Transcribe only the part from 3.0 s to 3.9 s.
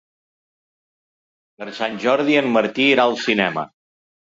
al cinema.